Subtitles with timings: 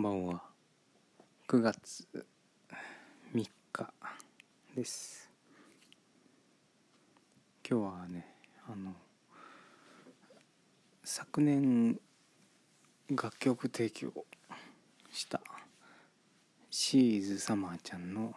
[0.00, 0.42] んばんは。
[1.46, 2.08] 9月
[3.34, 3.92] 3日
[4.74, 5.30] です。
[7.68, 8.34] 今日はね
[8.66, 8.94] あの
[11.04, 12.00] 昨年
[13.10, 14.24] 楽曲提供
[15.12, 15.42] した
[16.70, 18.32] シーズサマーちゃんの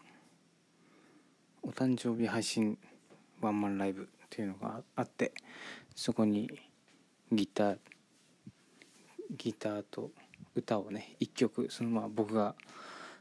[1.62, 2.77] お誕生日配信
[3.40, 5.32] ワンマンライブっていうのがあって
[5.95, 6.52] そこに
[7.32, 7.77] ギター
[9.38, 10.12] ギターと
[10.55, 12.55] 歌をね1曲そのまま僕が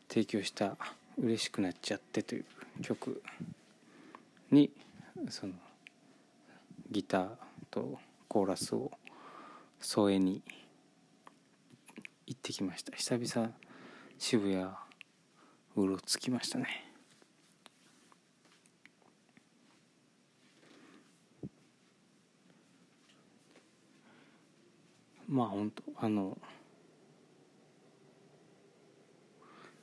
[0.09, 0.77] 提供した
[1.18, 2.45] 「嬉しくなっちゃって」という
[2.82, 3.22] 曲
[4.50, 4.70] に
[5.28, 5.55] その
[6.91, 7.30] ギター
[7.70, 8.91] とコーラスを
[9.80, 10.42] 添えに
[12.27, 12.92] 行ってきました。
[12.92, 13.52] 久々
[14.19, 14.64] 渋谷
[15.77, 16.92] うろつきましたね。
[25.28, 26.39] まあ本当あの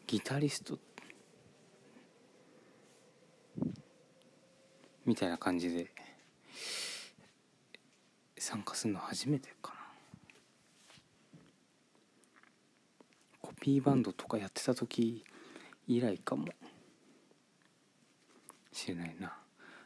[0.10, 0.80] ギタリスト
[5.06, 5.92] みたいな感じで
[8.36, 9.80] 参加するの初めてかな。
[13.40, 15.24] コピーバンドとかやってた時
[15.88, 16.48] 以来かも
[18.74, 19.38] しれないな。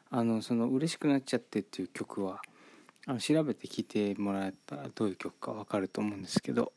[0.09, 2.41] あのその「嬉しくなっちゃって」っていう曲は
[3.07, 6.71] あの調べて聴いてもらえたらどういう曲か分かると思うんですけど。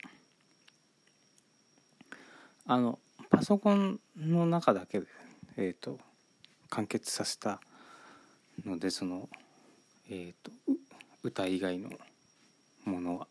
[2.69, 2.99] あの
[3.37, 5.05] パソコンの中だけで、
[5.57, 5.99] えーと、
[6.71, 7.61] 完結させた
[8.65, 9.29] のでその、
[10.09, 10.51] えーと、
[11.21, 11.91] 歌以外の
[12.85, 13.27] ものは。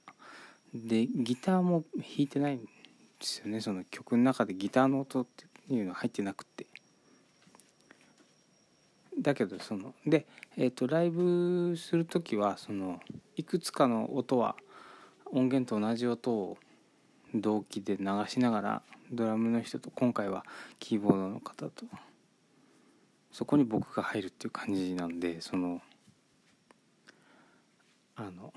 [0.73, 2.67] でギターも弾いてないんで
[3.21, 6.67] すよねその曲の中でギターの音っていうのは入ってなくて。
[9.21, 10.25] だけどそので、
[10.57, 13.01] えーとライブする時はその
[13.35, 14.55] いくつかの音は
[15.33, 16.59] 音源と同じ音を
[17.35, 20.45] 同期で流しながらドラムの人と今回は
[20.79, 21.87] キーボードの方と
[23.33, 25.81] そこに僕が入るっていう感じなんでその
[28.17, 28.53] あの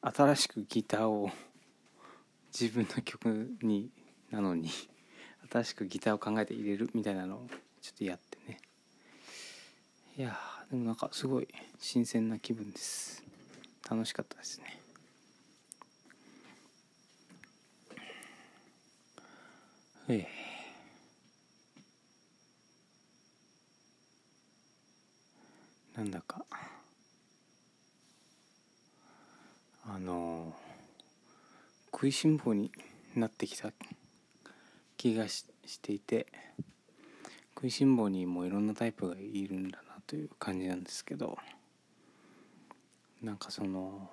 [0.00, 1.30] 新しくギターを
[2.58, 3.90] 自分の曲に
[4.30, 4.70] なのに
[5.50, 7.46] 新しくギターを考えて入れるみたいなのを
[7.80, 8.58] ちょっとやってね。
[10.18, 10.36] いや
[10.70, 11.48] でもなんかすごい
[11.78, 13.22] 新鮮な気分です。
[13.88, 14.81] 楽しかったですね。
[20.12, 20.42] ええ
[25.96, 26.44] なんだか
[29.86, 30.54] あの
[31.90, 32.70] 食いしん坊に
[33.14, 33.70] なってきた
[34.98, 36.26] 気がししていて
[37.54, 41.38] 食いしん坊にもいろんなタイプがいるんだなという感じなんですけど
[43.22, 44.10] なんかその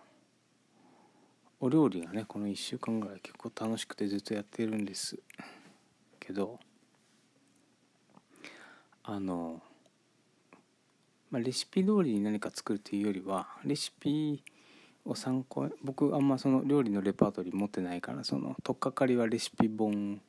[1.60, 5.20] お料理がねこの1週間ぐらい結構楽しくてずっとやってるんです。
[6.30, 6.60] けど
[9.04, 9.64] あの、
[11.32, 14.44] まあ、レシピ通りに何か作るというよりはレシピ
[15.06, 20.22] を参考僕あんまその料理のレパートリー持ってないからその取っかかりはレシピ本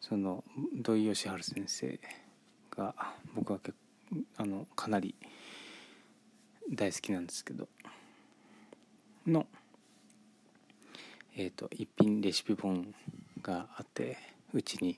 [0.00, 0.42] その
[0.74, 2.00] 土井善晴先生
[2.74, 2.94] が
[3.34, 3.76] 僕は結
[4.38, 5.14] あのかなり
[6.72, 7.68] 大好きなんですけど
[9.26, 9.46] の
[11.36, 12.94] えっ、ー、と一品レシピ本
[13.42, 14.16] があって
[14.54, 14.96] うちに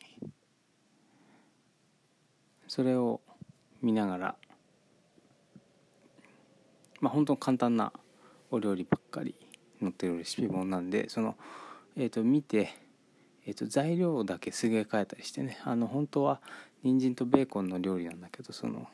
[2.69, 3.21] それを
[3.83, 4.37] 見ながら
[7.01, 7.93] まあ本当に簡単な
[8.51, 9.35] お料理ばっかり
[9.81, 11.37] 載ってるレシピ本なんでその、
[11.97, 12.75] えー、と見て、
[13.47, 16.41] えー、と材料だけすげ替えたりしてねあの本当は
[16.83, 18.87] 人参とベーコンの料理なんだけどその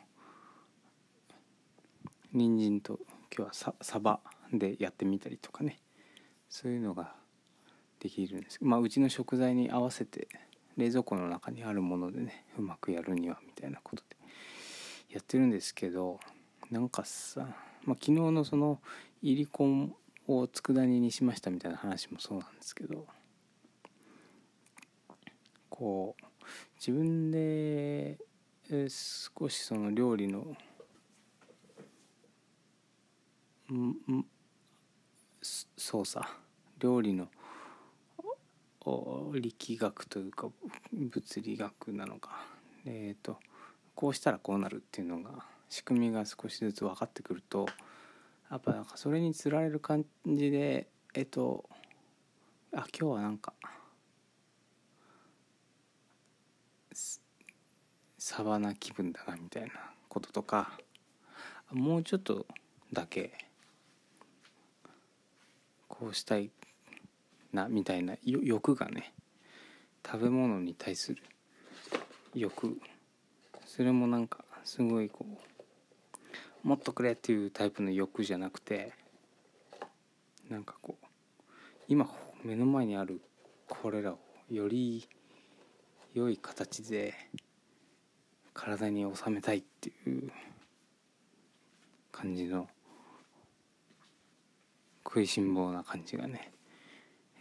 [2.32, 2.98] 人参と
[3.34, 4.20] 今日はササバ
[4.52, 5.78] でやってみたりとかね
[6.48, 7.14] そういうのが
[8.00, 8.58] できるんです。
[8.62, 10.28] まあうちの食材に合わせて
[10.76, 14.16] 冷蔵庫の中にあるものでねうまくやるにはみたいなことで
[15.10, 16.18] やってるんですけど
[16.70, 17.40] なんかさ、
[17.84, 18.80] まあ、昨日のその
[19.20, 19.66] いりこ
[20.26, 23.06] を佃煮にしましたみたいな話もそうなんですけど
[25.68, 26.24] こう
[26.78, 28.18] 自分で
[28.88, 30.56] 少しその料理の
[35.76, 36.26] 操作
[36.78, 37.28] 料理の
[38.84, 40.48] 力学というか
[40.92, 42.46] 物理学なのか。
[42.84, 43.38] えーと、
[43.94, 47.66] こうしたらこうなるっていうのが仕組みが少しずつ分かってくると
[48.50, 51.64] やっぱなんかそれにつられる感じでえっ、ー、と
[52.72, 53.52] あ今日はなんか
[58.18, 59.68] サバな気分だなみたいな
[60.08, 60.78] こととか
[61.70, 62.46] もうちょっと
[62.92, 63.32] だけ
[65.88, 66.50] こうしたい
[67.52, 69.14] なみたいな欲がね
[70.04, 71.22] 食べ物に対する
[72.34, 72.78] 欲。
[73.66, 75.26] それもなんかすごいこ
[76.64, 78.92] うもっとくれっていうタイプの欲じゃなくて
[80.48, 81.06] なんかこう
[81.88, 82.08] 今
[82.44, 83.20] 目の前にある
[83.68, 84.18] これらを
[84.50, 85.08] より
[86.14, 87.14] 良い形で
[88.52, 90.30] 体に収めたいっていう
[92.12, 92.68] 感じの
[95.04, 96.52] 食いしん坊な感じがね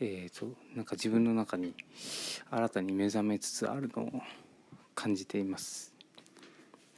[0.04, 1.76] えーとなんか自分の中に
[2.50, 4.12] 新たに目覚めつつあるのを
[4.96, 5.94] 感じています。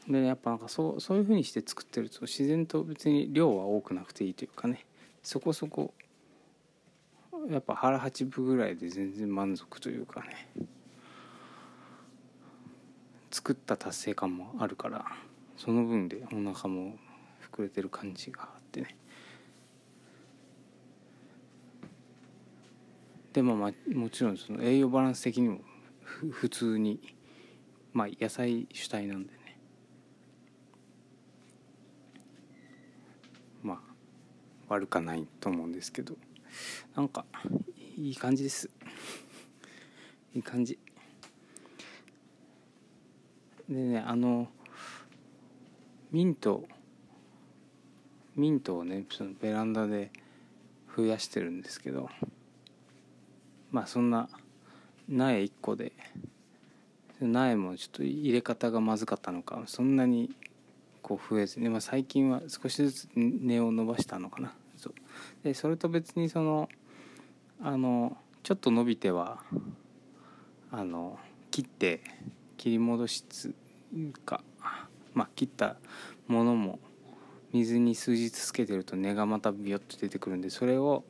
[0.07, 4.85] でやっぱなんかそうそういう風にして作ってると自然と別に量は多くなくていいというかね。
[5.21, 5.94] そこそこ
[7.50, 10.47] やっぱ腹八分ぐらいで全然満足というかね。
[13.31, 15.05] 作った達成感もあるから
[15.57, 16.95] その分でお腹も
[17.51, 18.95] 膨れてる感じがあってね。
[23.33, 25.62] でもまあもちろんその栄養バランス的にも
[26.31, 27.01] 普通に
[27.91, 29.57] まあ野菜主体なんでね。
[33.63, 33.80] まあ
[34.69, 36.15] 悪かないと思うんですけど。
[36.95, 37.25] なんか
[37.97, 38.69] いい感じです。
[40.36, 40.77] いい感じ。
[43.68, 44.47] でねあの
[46.12, 46.65] ミント
[48.36, 50.12] ミントをねそのベランダで
[50.95, 52.12] 増やしてるんですけど。
[53.74, 54.30] まあそんな
[55.10, 55.92] 苗1個で
[57.20, 60.34] 苗もちょっと入れ方がまずかったのかそんなに
[61.02, 64.54] こう増えずに、まあ、最近は少しずつ根を伸ばしたのかな。
[64.78, 64.92] そ
[65.44, 66.70] でそれと別にその
[67.62, 69.44] あのちょっと伸びては
[70.72, 71.18] あの
[71.50, 72.02] 切って
[72.58, 73.54] 切り戻しつ
[74.24, 74.44] か
[75.14, 75.78] まあ切った
[76.28, 76.80] ものも
[77.52, 81.04] 水に数日つけてると根がまたビヨッと出てくるんでそれを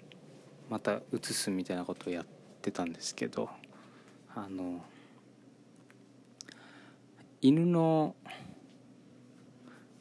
[0.69, 3.49] また移すみたいなことをやってってたんですけど
[4.33, 4.79] あの
[7.41, 8.15] 犬の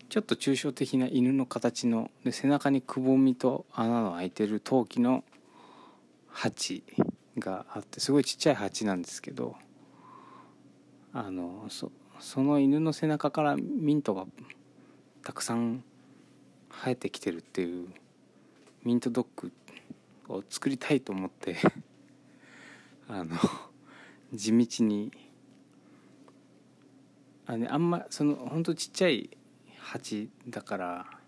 [0.08, 5.24] ちょっと抽象的な犬の形ので背中にくぼみと穴の開いてる陶器の
[6.28, 6.84] 鉢
[7.36, 9.56] があってすごいちっちゃい鉢なんですけど
[11.12, 14.26] あのそその犬の背中からミントが
[15.24, 15.82] たくさん
[16.70, 17.88] 生えてきてるっていう
[18.84, 19.52] ミントドッグ
[20.28, 21.56] を作りたいと思って
[23.12, 23.36] あの
[24.32, 25.12] 地道に。
[27.44, 29.36] あ,、ね、あんまそのほんとちっちゃい
[29.78, 31.20] 鉢だから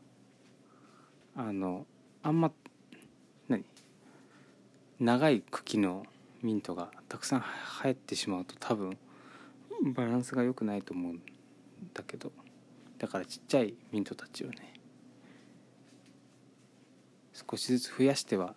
[1.35, 1.87] あの
[2.23, 2.51] あんま
[3.49, 3.67] 何？
[4.99, 6.07] 長い茎の
[6.41, 8.97] ミントがたくさん生えてしまうと多分
[9.95, 11.23] バランスが良くないと思うん
[11.93, 12.33] だけど。
[12.97, 14.73] だからちっちゃいミントたちをね
[17.35, 18.55] 少しずつ増やしては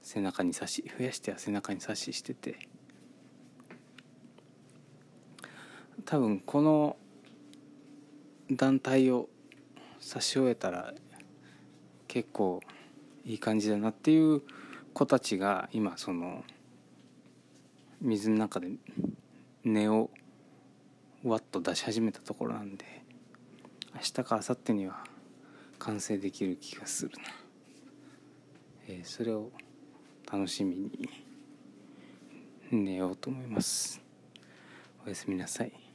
[0.00, 2.69] 背中に刺し増やしては背中に刺ししてて。
[6.10, 6.96] 多分この
[8.50, 9.28] 団体を
[10.00, 10.92] 差し終えたら
[12.08, 12.60] 結構
[13.24, 14.42] いい感じだなっていう
[14.92, 16.42] 子たちが今その
[18.00, 18.72] 水の中で
[19.62, 20.10] 根を
[21.22, 22.84] わっと出し始めたところなんで
[23.94, 25.04] 明日か明後日には
[25.78, 27.22] 完成できる気がするな、
[28.88, 29.52] えー、それを
[30.28, 31.08] 楽しみに
[32.72, 34.00] 寝ようと思います。
[35.06, 35.89] おやすみなさい。